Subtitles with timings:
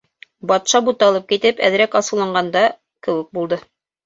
[0.51, 2.65] Батша буталып китеп, әҙерәк асыуланған да
[3.09, 3.63] кеүек булды.